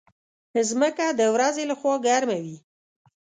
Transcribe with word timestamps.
مځکه 0.55 1.05
د 1.19 1.21
ورځې 1.35 1.63
له 1.69 1.75
خوا 1.79 1.95
ګرمه 2.05 2.37
وي. 2.43 2.57